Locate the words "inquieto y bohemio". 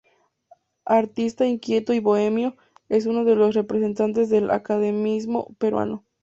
1.45-2.57